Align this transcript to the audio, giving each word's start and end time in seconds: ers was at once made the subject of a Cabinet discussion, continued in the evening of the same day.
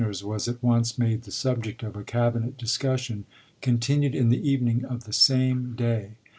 ers 0.03 0.23
was 0.23 0.47
at 0.47 0.63
once 0.63 0.97
made 0.97 1.21
the 1.21 1.31
subject 1.31 1.83
of 1.83 1.95
a 1.95 2.03
Cabinet 2.03 2.57
discussion, 2.57 3.23
continued 3.61 4.15
in 4.15 4.29
the 4.29 4.49
evening 4.49 4.83
of 4.83 5.03
the 5.03 5.13
same 5.13 5.75
day. 5.75 6.15